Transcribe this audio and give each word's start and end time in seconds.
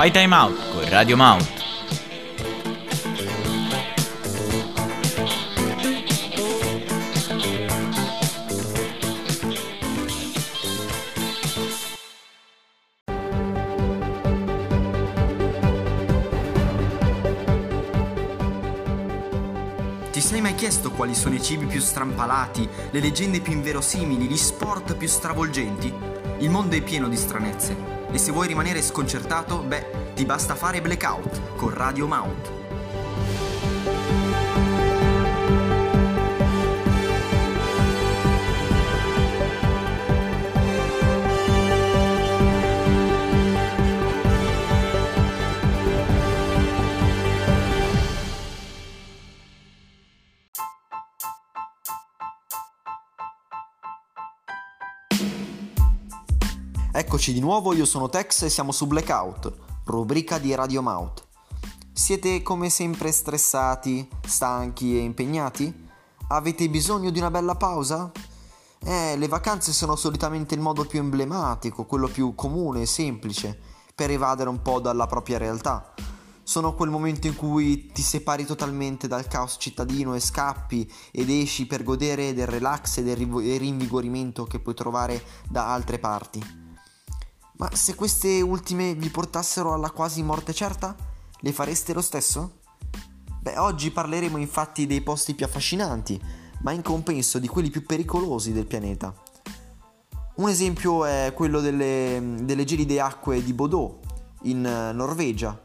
Fai 0.00 0.10
Time 0.10 0.34
Out 0.34 0.70
con 0.72 0.88
Radio 0.88 1.14
Mount. 1.14 1.46
Ti 20.10 20.20
sei 20.22 20.40
mai 20.40 20.54
chiesto 20.54 20.92
quali 20.92 21.14
sono 21.14 21.34
i 21.34 21.42
cibi 21.42 21.66
più 21.66 21.78
strampalati, 21.78 22.66
le 22.90 23.00
leggende 23.00 23.40
più 23.40 23.52
inverosimili, 23.52 24.24
gli 24.24 24.36
sport 24.38 24.96
più 24.96 25.06
stravolgenti? 25.06 25.92
Il 26.38 26.48
mondo 26.48 26.74
è 26.74 26.80
pieno 26.80 27.06
di 27.06 27.16
stranezze 27.18 27.99
e 28.12 28.18
se 28.18 28.32
vuoi 28.32 28.48
rimanere 28.48 28.82
sconcertato, 28.82 29.62
beh, 29.62 30.12
ti 30.14 30.24
basta 30.24 30.54
fare 30.54 30.80
blackout 30.80 31.56
con 31.56 31.70
Radio 31.70 32.06
Mount. 32.06 32.59
Eccoci 56.92 57.32
di 57.32 57.38
nuovo, 57.38 57.72
io 57.72 57.84
sono 57.84 58.08
Tex 58.08 58.42
e 58.42 58.48
siamo 58.48 58.72
su 58.72 58.88
Blackout, 58.88 59.52
rubrica 59.84 60.38
di 60.38 60.52
Radio 60.56 60.82
Mouth. 60.82 61.24
Siete 61.92 62.42
come 62.42 62.68
sempre 62.68 63.12
stressati, 63.12 64.08
stanchi 64.26 64.96
e 64.96 65.02
impegnati? 65.02 65.88
Avete 66.30 66.68
bisogno 66.68 67.10
di 67.10 67.20
una 67.20 67.30
bella 67.30 67.54
pausa? 67.54 68.10
Eh, 68.82 69.16
le 69.16 69.28
vacanze 69.28 69.72
sono 69.72 69.94
solitamente 69.94 70.56
il 70.56 70.60
modo 70.60 70.84
più 70.84 70.98
emblematico, 70.98 71.86
quello 71.86 72.08
più 72.08 72.34
comune 72.34 72.80
e 72.80 72.86
semplice 72.86 73.56
per 73.94 74.10
evadere 74.10 74.48
un 74.48 74.60
po' 74.60 74.80
dalla 74.80 75.06
propria 75.06 75.38
realtà. 75.38 75.94
Sono 76.42 76.74
quel 76.74 76.90
momento 76.90 77.28
in 77.28 77.36
cui 77.36 77.92
ti 77.92 78.02
separi 78.02 78.44
totalmente 78.44 79.06
dal 79.06 79.28
caos 79.28 79.58
cittadino 79.60 80.16
e 80.16 80.20
scappi 80.20 80.92
ed 81.12 81.30
esci 81.30 81.68
per 81.68 81.84
godere 81.84 82.34
del 82.34 82.48
relax 82.48 82.96
e 82.96 83.04
del 83.04 83.16
rinvigorimento 83.16 84.42
che 84.42 84.58
puoi 84.58 84.74
trovare 84.74 85.22
da 85.48 85.72
altre 85.72 86.00
parti. 86.00 86.59
Ma 87.60 87.68
se 87.74 87.94
queste 87.94 88.40
ultime 88.40 88.94
vi 88.94 89.10
portassero 89.10 89.74
alla 89.74 89.90
quasi 89.90 90.22
morte 90.22 90.54
certa, 90.54 90.96
le 91.40 91.52
fareste 91.52 91.92
lo 91.92 92.00
stesso? 92.00 92.60
Beh, 93.38 93.58
oggi 93.58 93.90
parleremo 93.90 94.38
infatti 94.38 94.86
dei 94.86 95.02
posti 95.02 95.34
più 95.34 95.44
affascinanti, 95.44 96.18
ma 96.62 96.72
in 96.72 96.80
compenso 96.80 97.38
di 97.38 97.48
quelli 97.48 97.68
più 97.68 97.84
pericolosi 97.84 98.52
del 98.52 98.64
pianeta. 98.64 99.12
Un 100.36 100.48
esempio 100.48 101.04
è 101.04 101.32
quello 101.34 101.60
delle, 101.60 102.36
delle 102.44 102.64
gelide 102.64 102.98
acque 102.98 103.44
di 103.44 103.52
Bodø, 103.52 103.90
in 104.44 104.62
Norvegia, 104.62 105.60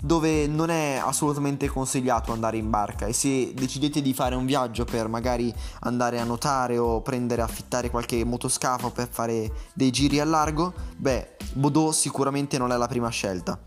dove 0.00 0.46
non 0.46 0.70
è 0.70 1.00
assolutamente 1.02 1.68
consigliato 1.68 2.32
andare 2.32 2.56
in 2.56 2.70
barca 2.70 3.06
e 3.06 3.12
se 3.12 3.52
decidete 3.54 4.00
di 4.00 4.14
fare 4.14 4.36
un 4.36 4.46
viaggio 4.46 4.84
per 4.84 5.08
magari 5.08 5.52
andare 5.80 6.20
a 6.20 6.24
nuotare 6.24 6.78
o 6.78 7.02
prendere 7.02 7.42
affittare 7.42 7.90
qualche 7.90 8.24
motoscafo 8.24 8.90
per 8.90 9.08
fare 9.10 9.50
dei 9.72 9.90
giri 9.90 10.20
al 10.20 10.28
largo, 10.28 10.72
beh, 10.96 11.36
Bodò 11.54 11.90
sicuramente 11.92 12.58
non 12.58 12.72
è 12.72 12.76
la 12.76 12.86
prima 12.86 13.08
scelta. 13.08 13.58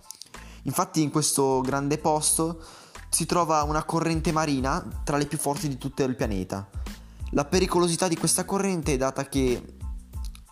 Infatti 0.63 1.01
in 1.01 1.09
questo 1.09 1.59
grande 1.61 1.97
posto 1.97 2.61
si 3.09 3.25
trova 3.25 3.63
una 3.63 3.83
corrente 3.83 4.31
marina 4.31 4.85
tra 5.03 5.17
le 5.17 5.25
più 5.25 5.37
forti 5.37 5.67
di 5.67 5.77
tutto 5.77 6.03
il 6.03 6.15
pianeta. 6.15 6.69
La 7.31 7.45
pericolosità 7.45 8.07
di 8.07 8.15
questa 8.15 8.45
corrente 8.45 8.93
è 8.93 8.97
data 8.97 9.27
che 9.27 9.75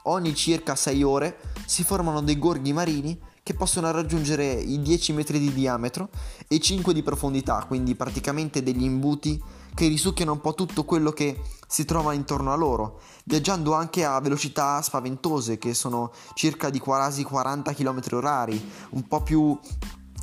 ogni 0.03 0.35
circa 0.35 0.75
6 0.75 1.03
ore 1.03 1.37
si 1.65 1.83
formano 1.83 2.21
dei 2.21 2.37
gorghi 2.37 2.73
marini 2.73 3.17
che 3.49 3.55
possono 3.55 3.89
raggiungere 3.89 4.51
i 4.51 4.79
10 4.79 5.11
metri 5.13 5.39
di 5.39 5.51
diametro 5.51 6.09
e 6.47 6.59
5 6.59 6.93
di 6.93 7.01
profondità, 7.01 7.65
quindi 7.67 7.95
praticamente 7.95 8.61
degli 8.61 8.83
imbuti 8.83 9.41
che 9.73 9.87
risucchiano 9.87 10.33
un 10.33 10.39
po' 10.39 10.53
tutto 10.53 10.83
quello 10.83 11.09
che 11.09 11.41
si 11.67 11.83
trova 11.83 12.13
intorno 12.13 12.53
a 12.53 12.55
loro, 12.55 12.99
viaggiando 13.23 13.73
anche 13.73 14.05
a 14.05 14.19
velocità 14.19 14.79
spaventose 14.83 15.57
che 15.57 15.73
sono 15.73 16.11
circa 16.35 16.69
di 16.69 16.77
quasi 16.77 17.23
40 17.23 17.73
km 17.73 18.01
orari, 18.11 18.71
un 18.91 19.07
po' 19.07 19.23
più 19.23 19.57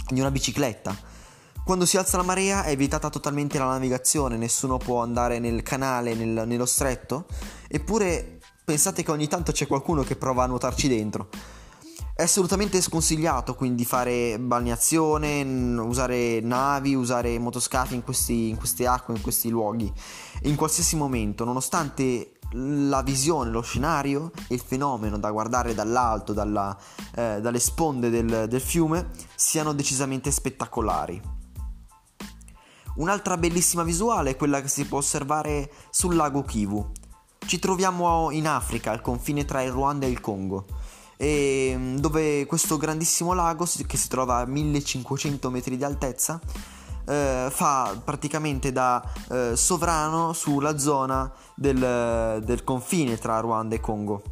di 0.09 0.21
una 0.21 0.31
bicicletta. 0.31 0.97
Quando 1.65 1.85
si 1.85 1.97
alza 1.97 2.19
la 2.19 2.23
marea 2.23 2.63
è 2.63 2.77
vietata 2.77 3.11
totalmente 3.11 3.59
la 3.59 3.65
navigazione, 3.65 4.37
nessuno 4.37 4.77
può 4.77 5.03
andare 5.03 5.41
nel 5.41 5.65
canale, 5.65 6.15
nel, 6.15 6.47
nello 6.47 6.67
stretto, 6.67 7.27
eppure 7.67 8.39
pensate 8.65 9.03
che 9.03 9.11
ogni 9.11 9.27
tanto 9.27 9.51
c'è 9.51 9.67
qualcuno 9.67 10.05
che 10.05 10.15
prova 10.15 10.45
a 10.45 10.47
nuotarci 10.47 10.87
dentro. 10.87 11.56
È 12.17 12.23
assolutamente 12.23 12.81
sconsigliato 12.81 13.55
quindi 13.55 13.85
fare 13.85 14.39
balneazione, 14.39 15.43
usare 15.81 16.41
navi, 16.41 16.95
usare 16.95 17.39
motoscafi 17.39 17.95
in, 17.95 18.03
questi, 18.03 18.49
in 18.49 18.57
queste 18.57 18.87
acque, 18.87 19.15
in 19.15 19.21
questi 19.21 19.51
luoghi, 19.51 19.93
in 20.45 20.57
qualsiasi 20.57 20.97
momento, 20.97 21.45
nonostante 21.45 22.39
la 22.53 23.03
visione, 23.03 23.51
lo 23.51 23.61
scenario 23.61 24.31
e 24.49 24.55
il 24.55 24.63
fenomeno 24.63 25.19
da 25.19 25.31
guardare 25.31 25.75
dall'alto, 25.75 26.33
dalla, 26.33 26.75
eh, 27.15 27.39
dalle 27.43 27.61
sponde 27.61 28.09
del, 28.09 28.47
del 28.49 28.63
fiume, 28.63 29.11
siano 29.35 29.75
decisamente 29.75 30.31
spettacolari. 30.31 31.21
Un'altra 32.95 33.37
bellissima 33.37 33.83
visuale 33.83 34.31
è 34.31 34.37
quella 34.37 34.63
che 34.63 34.69
si 34.69 34.87
può 34.87 34.97
osservare 34.97 35.71
sul 35.91 36.17
lago 36.17 36.45
Kivu. 36.45 36.93
Ci 37.47 37.59
troviamo 37.59 38.31
in 38.31 38.49
Africa, 38.49 38.91
al 38.91 39.03
confine 39.03 39.45
tra 39.45 39.61
il 39.61 39.71
Ruanda 39.71 40.07
e 40.07 40.09
il 40.09 40.23
Congo 40.23 40.65
dove 41.17 42.47
questo 42.47 42.77
grandissimo 42.77 43.33
lago 43.33 43.67
che 43.87 43.97
si 43.97 44.09
trova 44.09 44.39
a 44.39 44.47
1500 44.47 45.51
metri 45.51 45.77
di 45.77 45.85
altezza 45.85 46.41
eh, 47.07 47.49
fa 47.51 48.01
praticamente 48.05 48.73
da 48.73 49.03
eh, 49.31 49.57
sovrano 49.57 50.33
sulla 50.33 50.79
zona 50.79 51.31
del, 51.55 52.43
del 52.45 52.65
confine 52.65 53.17
tra 53.19 53.41
Ruanda 53.41 53.75
e 53.75 53.81
Congo. 53.81 54.23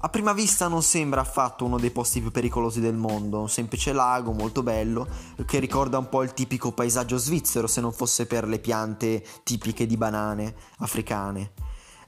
A 0.00 0.08
prima 0.08 0.32
vista 0.32 0.68
non 0.68 0.82
sembra 0.82 1.22
affatto 1.22 1.64
uno 1.64 1.78
dei 1.78 1.90
posti 1.90 2.20
più 2.20 2.30
pericolosi 2.30 2.80
del 2.80 2.94
mondo, 2.94 3.40
un 3.40 3.48
semplice 3.48 3.92
lago 3.92 4.32
molto 4.32 4.62
bello 4.62 5.08
che 5.46 5.58
ricorda 5.58 5.98
un 5.98 6.08
po' 6.08 6.22
il 6.22 6.32
tipico 6.32 6.70
paesaggio 6.70 7.16
svizzero 7.16 7.66
se 7.66 7.80
non 7.80 7.92
fosse 7.92 8.26
per 8.26 8.46
le 8.46 8.58
piante 8.58 9.24
tipiche 9.42 9.86
di 9.86 9.96
banane 9.96 10.54
africane. 10.78 11.52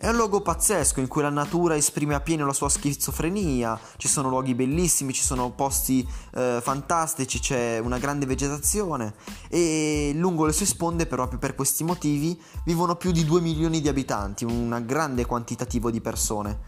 È 0.01 0.07
un 0.07 0.15
luogo 0.15 0.43
pazzesco 0.43 1.01
in 1.01 1.09
cui 1.09 1.23
la 1.23 1.29
natura 1.29 1.75
esprime 1.75 2.15
appieno 2.15 2.47
la 2.47 2.53
sua 2.53 2.69
schizofrenia, 2.69 3.77
ci 3.97 4.07
sono 4.07 4.29
luoghi 4.29 4.55
bellissimi, 4.55 5.13
ci 5.13 5.25
sono 5.25 5.51
posti 5.51 6.09
eh, 6.35 6.61
fantastici, 6.63 7.41
c'è 7.41 7.81
una 7.81 7.99
grande 7.99 8.25
vegetazione. 8.25 9.15
E 9.49 10.13
lungo 10.15 10.47
le 10.47 10.53
sue 10.53 10.67
sponde 10.67 11.07
proprio 11.07 11.41
per 11.41 11.57
questi 11.57 11.83
motivi 11.83 12.41
vivono 12.65 12.95
più 12.95 13.11
di 13.11 13.25
2 13.25 13.41
milioni 13.41 13.81
di 13.81 13.89
abitanti, 13.89 14.45
un 14.45 14.85
grande 14.87 15.27
quantitativo 15.27 15.91
di 15.91 16.01
persone, 16.01 16.61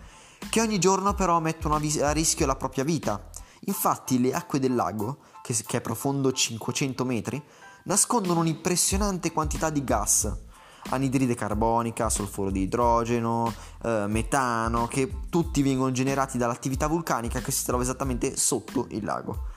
che 0.50 0.60
ogni 0.60 0.80
giorno 0.80 1.14
però 1.14 1.38
mettono 1.38 1.76
a, 1.76 2.10
rischio 2.10 2.47
la 2.47 2.56
propria 2.56 2.82
vita. 2.82 3.30
Infatti 3.66 4.20
le 4.20 4.32
acque 4.32 4.58
del 4.58 4.74
lago, 4.74 5.18
che, 5.41 5.54
che 5.54 5.76
è 5.76 5.80
profondo 5.80 6.32
500 6.32 7.04
metri, 7.04 7.41
nascondono 7.84 8.41
un'impressionante 8.41 9.30
quantità 9.30 9.70
di 9.70 9.84
gas 9.84 10.48
anidride 10.88 11.34
carbonica, 11.34 12.08
solfuro 12.08 12.50
di 12.50 12.62
idrogeno, 12.62 13.52
eh, 13.82 14.06
metano, 14.08 14.86
che 14.86 15.10
tutti 15.28 15.62
vengono 15.62 15.92
generati 15.92 16.38
dall'attività 16.38 16.86
vulcanica 16.86 17.41
che 17.41 17.52
si 17.52 17.64
trova 17.64 17.82
esattamente 17.82 18.36
sotto 18.36 18.86
il 18.91 19.04
lago. 19.04 19.48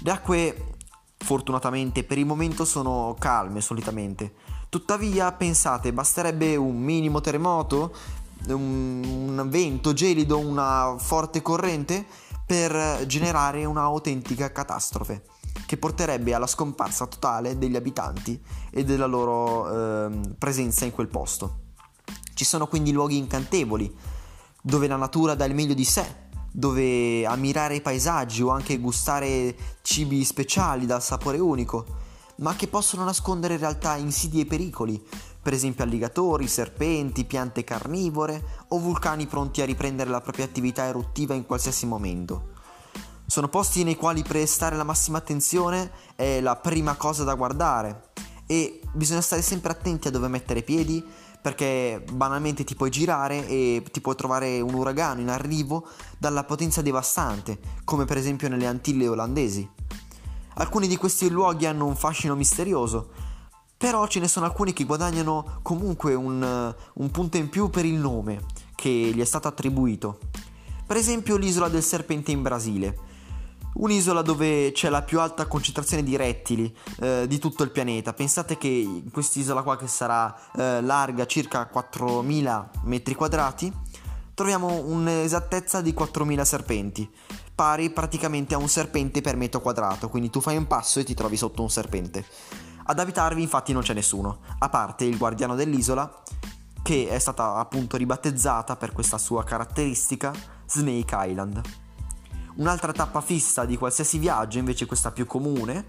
Le 0.00 0.10
acque 0.10 0.74
fortunatamente 1.18 2.02
per 2.04 2.18
il 2.18 2.26
momento 2.26 2.64
sono 2.64 3.16
calme 3.18 3.60
solitamente. 3.60 4.34
Tuttavia, 4.68 5.30
pensate, 5.32 5.92
basterebbe 5.92 6.56
un 6.56 6.78
minimo 6.78 7.20
terremoto, 7.20 7.94
un, 8.48 9.02
un 9.38 9.48
vento 9.48 9.92
gelido, 9.92 10.38
una 10.38 10.96
forte 10.98 11.42
corrente 11.42 12.04
per 12.44 13.06
generare 13.06 13.64
un'autentica 13.64 14.50
catastrofe 14.50 15.22
che 15.66 15.76
porterebbe 15.76 16.34
alla 16.34 16.46
scomparsa 16.46 17.06
totale 17.06 17.58
degli 17.58 17.76
abitanti 17.76 18.40
e 18.70 18.84
della 18.84 19.06
loro 19.06 20.06
eh, 20.06 20.20
presenza 20.38 20.84
in 20.84 20.92
quel 20.92 21.08
posto. 21.08 21.60
Ci 22.34 22.44
sono 22.44 22.66
quindi 22.66 22.92
luoghi 22.92 23.16
incantevoli, 23.16 23.94
dove 24.62 24.86
la 24.86 24.96
natura 24.96 25.34
dà 25.34 25.44
il 25.44 25.54
meglio 25.54 25.74
di 25.74 25.84
sé, 25.84 26.30
dove 26.50 27.24
ammirare 27.24 27.76
i 27.76 27.80
paesaggi 27.80 28.42
o 28.42 28.50
anche 28.50 28.78
gustare 28.78 29.56
cibi 29.82 30.24
speciali 30.24 30.86
dal 30.86 31.02
sapore 31.02 31.38
unico, 31.38 31.86
ma 32.36 32.54
che 32.54 32.68
possono 32.68 33.04
nascondere 33.04 33.54
in 33.54 33.60
realtà 33.60 33.96
insidie 33.96 34.42
e 34.42 34.46
pericoli, 34.46 35.02
per 35.42 35.52
esempio 35.52 35.84
alligatori, 35.84 36.46
serpenti, 36.46 37.24
piante 37.24 37.64
carnivore 37.64 38.64
o 38.68 38.78
vulcani 38.78 39.26
pronti 39.26 39.60
a 39.60 39.64
riprendere 39.64 40.10
la 40.10 40.20
propria 40.20 40.44
attività 40.44 40.84
eruttiva 40.84 41.34
in 41.34 41.46
qualsiasi 41.46 41.86
momento. 41.86 42.51
Sono 43.26 43.48
posti 43.48 43.82
nei 43.84 43.96
quali 43.96 44.22
prestare 44.22 44.76
la 44.76 44.84
massima 44.84 45.18
attenzione 45.18 45.90
è 46.16 46.40
la 46.40 46.56
prima 46.56 46.94
cosa 46.96 47.24
da 47.24 47.34
guardare 47.34 48.10
e 48.46 48.80
bisogna 48.92 49.22
stare 49.22 49.40
sempre 49.40 49.72
attenti 49.72 50.08
a 50.08 50.10
dove 50.10 50.28
mettere 50.28 50.62
piedi 50.62 51.02
perché 51.40 52.04
banalmente 52.12 52.62
ti 52.62 52.76
puoi 52.76 52.90
girare 52.90 53.48
e 53.48 53.82
ti 53.90 54.00
puoi 54.00 54.14
trovare 54.14 54.60
un 54.60 54.74
uragano 54.74 55.20
in 55.20 55.28
arrivo 55.28 55.88
dalla 56.16 56.44
potenza 56.44 56.82
devastante, 56.82 57.58
come 57.84 58.04
per 58.04 58.16
esempio 58.16 58.48
nelle 58.48 58.66
Antille 58.66 59.08
olandesi. 59.08 59.68
Alcuni 60.54 60.86
di 60.86 60.96
questi 60.96 61.28
luoghi 61.28 61.66
hanno 61.66 61.86
un 61.86 61.96
fascino 61.96 62.36
misterioso, 62.36 63.10
però 63.76 64.06
ce 64.06 64.20
ne 64.20 64.28
sono 64.28 64.46
alcuni 64.46 64.72
che 64.72 64.84
guadagnano 64.84 65.58
comunque 65.62 66.14
un, 66.14 66.74
un 66.94 67.10
punto 67.10 67.36
in 67.38 67.48
più 67.48 67.70
per 67.70 67.86
il 67.86 67.94
nome 67.94 68.44
che 68.76 68.88
gli 68.88 69.20
è 69.20 69.24
stato 69.24 69.48
attribuito. 69.48 70.18
Per 70.86 70.96
esempio 70.96 71.36
l'isola 71.36 71.68
del 71.68 71.82
serpente 71.82 72.30
in 72.30 72.42
Brasile 72.42 73.10
Un'isola 73.74 74.20
dove 74.20 74.70
c'è 74.72 74.90
la 74.90 75.02
più 75.02 75.18
alta 75.18 75.46
concentrazione 75.46 76.02
di 76.02 76.16
rettili 76.16 76.74
eh, 77.00 77.24
di 77.26 77.38
tutto 77.38 77.62
il 77.62 77.70
pianeta. 77.70 78.12
Pensate 78.12 78.58
che 78.58 78.68
in 78.68 79.10
quest'isola 79.10 79.62
qua 79.62 79.76
che 79.76 79.86
sarà 79.86 80.34
eh, 80.56 80.82
larga 80.82 81.26
circa 81.26 81.66
4000 81.66 82.70
metri 82.84 83.14
quadrati, 83.14 83.72
troviamo 84.34 84.82
un'esattezza 84.84 85.80
di 85.80 85.94
4000 85.94 86.44
serpenti, 86.44 87.10
pari 87.54 87.90
praticamente 87.90 88.54
a 88.54 88.58
un 88.58 88.68
serpente 88.68 89.20
per 89.22 89.36
metro 89.36 89.60
quadrato, 89.60 90.08
quindi 90.08 90.28
tu 90.28 90.40
fai 90.40 90.56
un 90.56 90.66
passo 90.66 91.00
e 91.00 91.04
ti 91.04 91.14
trovi 91.14 91.36
sotto 91.36 91.62
un 91.62 91.70
serpente. 91.70 92.26
Ad 92.84 92.98
abitarvi 92.98 93.40
infatti 93.40 93.72
non 93.72 93.82
c'è 93.82 93.94
nessuno, 93.94 94.40
a 94.58 94.68
parte 94.68 95.04
il 95.04 95.16
guardiano 95.16 95.54
dell'isola, 95.54 96.12
che 96.82 97.08
è 97.08 97.18
stata 97.18 97.54
appunto 97.54 97.96
ribattezzata 97.96 98.76
per 98.76 98.92
questa 98.92 99.16
sua 99.16 99.44
caratteristica 99.44 100.32
Snake 100.66 101.16
Island. 101.16 101.60
Un'altra 102.56 102.92
tappa 102.92 103.20
fissa 103.20 103.64
di 103.64 103.76
qualsiasi 103.76 104.18
viaggio, 104.18 104.58
invece 104.58 104.86
questa 104.86 105.10
più 105.10 105.26
comune, 105.26 105.86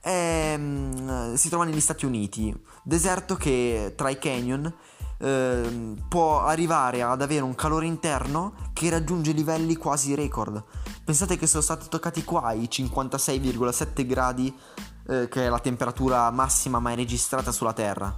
è, 0.00 0.54
mm, 0.56 1.34
si 1.34 1.48
trova 1.48 1.64
negli 1.64 1.80
Stati 1.80 2.06
Uniti, 2.06 2.54
deserto 2.82 3.36
che 3.36 3.94
tra 3.96 4.08
i 4.08 4.18
canyon 4.18 4.72
eh, 5.20 5.94
può 6.08 6.42
arrivare 6.42 7.02
ad 7.02 7.20
avere 7.20 7.42
un 7.42 7.54
calore 7.54 7.86
interno 7.86 8.54
che 8.72 8.88
raggiunge 8.88 9.32
livelli 9.32 9.76
quasi 9.76 10.14
record. 10.14 10.62
Pensate 11.04 11.36
che 11.36 11.46
sono 11.46 11.62
stati 11.62 11.88
toccati 11.88 12.22
qua 12.24 12.52
i 12.52 12.68
56,7 12.70 14.06
gradi, 14.06 14.56
eh, 15.08 15.28
che 15.28 15.46
è 15.46 15.48
la 15.48 15.58
temperatura 15.58 16.30
massima 16.30 16.78
mai 16.78 16.94
registrata 16.94 17.50
sulla 17.50 17.72
Terra. 17.72 18.14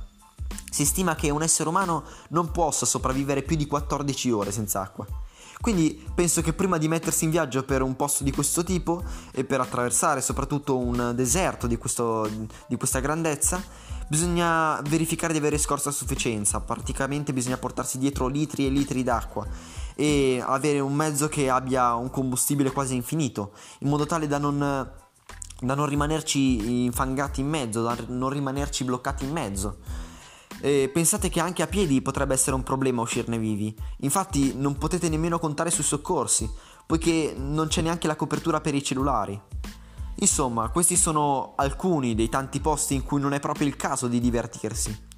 Si 0.70 0.84
stima 0.84 1.14
che 1.14 1.30
un 1.30 1.42
essere 1.42 1.68
umano 1.68 2.04
non 2.30 2.50
possa 2.50 2.86
sopravvivere 2.86 3.42
più 3.42 3.56
di 3.56 3.66
14 3.66 4.30
ore 4.30 4.52
senza 4.52 4.80
acqua. 4.80 5.06
Quindi 5.60 6.02
penso 6.14 6.40
che 6.40 6.54
prima 6.54 6.78
di 6.78 6.88
mettersi 6.88 7.24
in 7.24 7.30
viaggio 7.30 7.64
per 7.64 7.82
un 7.82 7.94
posto 7.94 8.24
di 8.24 8.32
questo 8.32 8.64
tipo 8.64 9.02
e 9.30 9.44
per 9.44 9.60
attraversare 9.60 10.22
soprattutto 10.22 10.78
un 10.78 11.12
deserto 11.14 11.66
di, 11.66 11.76
questo, 11.76 12.28
di 12.66 12.76
questa 12.76 13.00
grandezza, 13.00 13.62
bisogna 14.08 14.80
verificare 14.80 15.34
di 15.34 15.38
avere 15.38 15.58
scorsa 15.58 15.90
a 15.90 15.92
sufficienza, 15.92 16.60
praticamente 16.60 17.34
bisogna 17.34 17.58
portarsi 17.58 17.98
dietro 17.98 18.26
litri 18.26 18.66
e 18.66 18.70
litri 18.70 19.02
d'acqua 19.02 19.46
e 19.94 20.42
avere 20.42 20.80
un 20.80 20.94
mezzo 20.94 21.28
che 21.28 21.50
abbia 21.50 21.94
un 21.94 22.08
combustibile 22.08 22.72
quasi 22.72 22.94
infinito, 22.94 23.52
in 23.80 23.90
modo 23.90 24.06
tale 24.06 24.26
da 24.26 24.38
non, 24.38 24.58
da 24.58 25.74
non 25.74 25.86
rimanerci 25.86 26.84
infangati 26.84 27.42
in 27.42 27.48
mezzo, 27.48 27.82
da 27.82 27.96
non 28.06 28.30
rimanerci 28.30 28.84
bloccati 28.84 29.24
in 29.24 29.32
mezzo. 29.32 29.76
E 30.60 30.90
pensate 30.92 31.30
che 31.30 31.40
anche 31.40 31.62
a 31.62 31.66
piedi 31.66 32.02
potrebbe 32.02 32.34
essere 32.34 32.54
un 32.54 32.62
problema 32.62 33.00
uscirne 33.00 33.38
vivi. 33.38 33.74
Infatti 34.00 34.54
non 34.54 34.76
potete 34.76 35.08
nemmeno 35.08 35.38
contare 35.38 35.70
sui 35.70 35.84
soccorsi, 35.84 36.48
poiché 36.86 37.34
non 37.36 37.68
c'è 37.68 37.80
neanche 37.80 38.06
la 38.06 38.16
copertura 38.16 38.60
per 38.60 38.74
i 38.74 38.82
cellulari. 38.82 39.40
Insomma, 40.16 40.68
questi 40.68 40.96
sono 40.96 41.54
alcuni 41.56 42.14
dei 42.14 42.28
tanti 42.28 42.60
posti 42.60 42.94
in 42.94 43.04
cui 43.04 43.20
non 43.20 43.32
è 43.32 43.40
proprio 43.40 43.66
il 43.66 43.76
caso 43.76 44.06
di 44.06 44.20
divertirsi. 44.20 45.08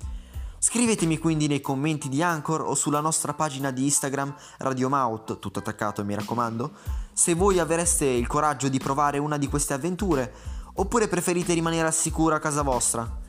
Scrivetemi 0.58 1.18
quindi 1.18 1.48
nei 1.48 1.60
commenti 1.60 2.08
di 2.08 2.22
Anchor 2.22 2.60
o 2.60 2.76
sulla 2.76 3.00
nostra 3.00 3.34
pagina 3.34 3.72
di 3.72 3.82
Instagram 3.82 4.32
Radiomaut, 4.58 5.40
tutto 5.40 5.58
attaccato 5.58 6.04
mi 6.04 6.14
raccomando, 6.14 6.70
se 7.12 7.34
voi 7.34 7.58
avreste 7.58 8.04
il 8.04 8.28
coraggio 8.28 8.68
di 8.68 8.78
provare 8.78 9.18
una 9.18 9.38
di 9.38 9.48
queste 9.48 9.74
avventure 9.74 10.32
oppure 10.74 11.08
preferite 11.08 11.52
rimanere 11.52 11.88
al 11.88 11.92
sicuro 11.92 12.36
a 12.36 12.38
casa 12.38 12.62
vostra 12.62 13.21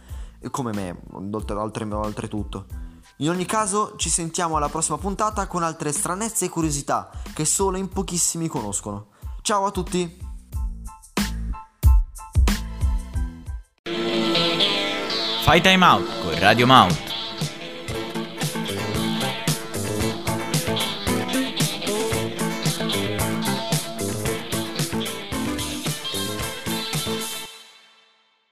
come 0.49 0.71
me, 0.73 1.01
oltre, 1.13 1.55
oltretutto. 1.55 2.65
In 3.17 3.29
ogni 3.29 3.45
caso, 3.45 3.95
ci 3.95 4.09
sentiamo 4.09 4.57
alla 4.57 4.69
prossima 4.69 4.97
puntata 4.97 5.47
con 5.47 5.63
altre 5.63 5.91
stranezze 5.91 6.45
e 6.45 6.49
curiosità 6.49 7.09
che 7.33 7.45
solo 7.45 7.77
in 7.77 7.87
pochissimi 7.89 8.47
conoscono. 8.47 9.09
Ciao 9.41 9.65
a 9.65 9.71
tutti! 9.71 10.21
Fai 15.43 15.61
time 15.61 15.85
out 15.85 16.21
con 16.21 16.39
Radio 16.39 16.65
Mount. 16.65 17.12